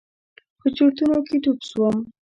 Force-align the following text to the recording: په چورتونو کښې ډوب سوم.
په 0.59 0.67
چورتونو 0.75 1.15
کښې 1.27 1.37
ډوب 1.43 1.59
سوم. 1.69 1.95